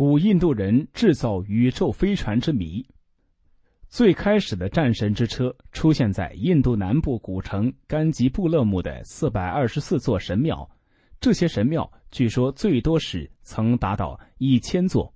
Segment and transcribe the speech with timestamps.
[0.00, 2.86] 古印度人制造宇宙飞船之谜。
[3.90, 10.66] 最开始的战神之车出现在印度南部古城甘吉布勒木的四百二十四座神庙，
[11.20, 15.12] 这些神庙据说最多时曾达到一千座，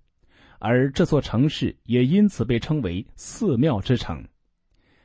[0.58, 4.22] 而这座城市也因此被称为寺庙之城。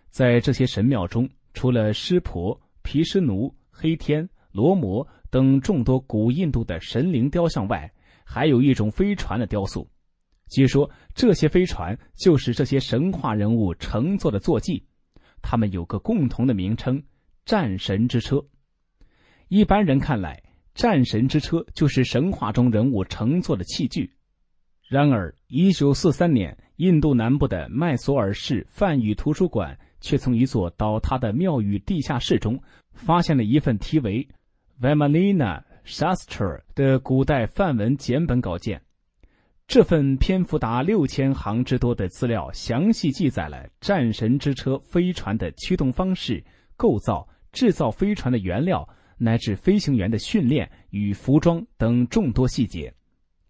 [0.09, 7.89] 在这些神庙中，除了湿婆、毗湿奴、黑天、罗摩等众多古印度的神灵雕像外，
[8.32, 9.89] 还有一种飞船的雕塑。
[10.50, 14.86] 据说这些飞船就是这些神话人物乘坐的坐骑，
[15.42, 17.01] 他们有个共同的名称——
[17.43, 18.46] 战神之车。
[19.47, 20.43] 一般人看来，
[20.75, 24.14] 战神之车就是神话中人物乘坐的器具。
[24.87, 32.61] 然而，一九四三年，印度南部的麦索尔市梵语图书馆却从一座倒塌的庙宇地下室中，
[32.94, 34.28] 发现了一份题为
[34.81, 38.80] 《Vamana Shastra》的古代梵文简本稿件。
[39.67, 46.44] 这份篇幅达六千行之多的资料，详细记载了战神之车飞船的驱动方式、
[46.78, 48.88] 构造、制造飞船的原料，
[49.18, 52.94] 乃至飞行员的训练与服装等众多细节。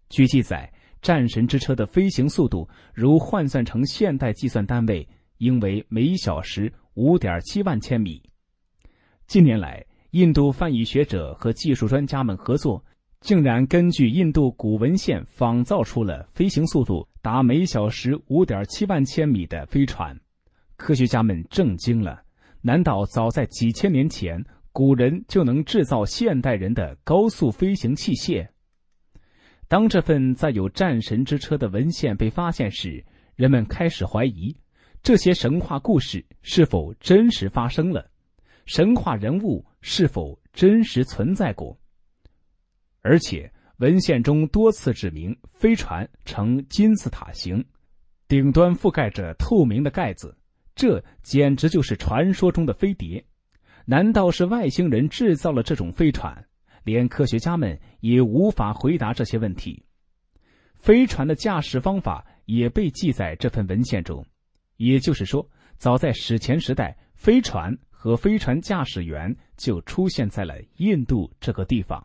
[0.08, 0.70] 据记载，
[1.02, 5.06] 战神之车的飞行速度，如换算成现代计算单位，
[5.38, 8.22] 应为每小时五点七万千米。
[9.26, 12.84] 近年来，印度翻译学者和技术专家们合作。
[13.20, 20.18] 竟然根据印度古文献仿造出了飞行速度达每小时五点七万千米的飞船，
[20.76, 22.22] 科学家们震惊了。
[22.62, 28.48] 难道早在几千年前，古人就能制造现代人的高速飞行器械？
[29.68, 33.04] 当这份载有战神之车的文献被发现时，
[33.36, 34.56] 人们开始怀疑，
[35.02, 38.10] 这些神话故事是否真实发生了，
[38.66, 41.78] 神话人物是否真实存在过？
[43.02, 47.64] 而且文献中多次指明，飞船呈金字塔形，
[48.28, 50.36] 顶端覆盖着透明的盖子，
[50.74, 53.24] 这简直就是传说中的飞碟。
[53.86, 56.46] 难道是外星人制造了这种飞船？
[56.84, 59.84] 连科学家们也无法回答这些问题。
[60.78, 64.24] 飞船的驾驶方法也被记在这份文献中，
[64.76, 72.02] 也就是说，早在史前时代，飞船和飞船驾驶员就出现在了印度这个地方。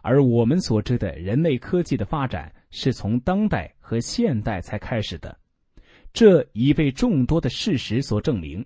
[0.00, 5.36] 而我们所知的人类科技的发展是从当代和现代才开始的，
[6.12, 8.64] 这已被众多的事实所证明。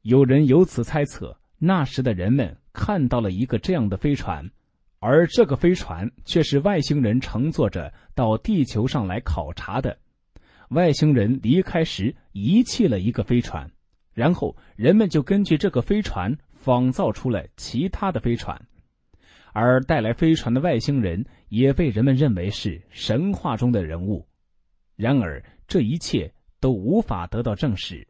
[0.00, 4.50] 有人由此猜测，那时的人们看到了一个这样的飞船，
[4.98, 9.96] 而这个飞船却是外星人乘坐着到地球上来考察的。
[10.70, 13.70] 外星人离开时遗弃了一个飞船，
[14.12, 18.60] 然后人们就根据这个飞船仿造出了其他的飞船。
[19.52, 24.26] 而带来飞船的外星人也被人们认为是神话中的人物，
[24.96, 28.06] 然而这一切都无法得到证实。